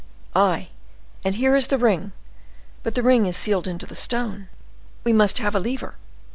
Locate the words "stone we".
3.93-5.13